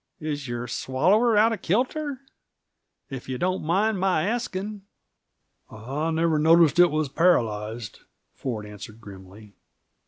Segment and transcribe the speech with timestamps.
[0.19, 2.21] Is your swallower out of kilter?
[3.11, 4.81] If you don't mind my asking!"
[5.69, 7.99] "I never noticed that it was paralyzed,"
[8.33, 9.53] Ford answered grimly.